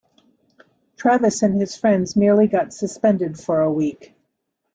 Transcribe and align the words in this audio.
Travis 0.97 1.43
and 1.43 1.59
his 1.61 1.75
friends 1.77 2.15
merely 2.15 2.47
got 2.47 2.73
suspended 2.73 3.39
for 3.39 3.61
a 3.61 3.71
week. 3.71 4.15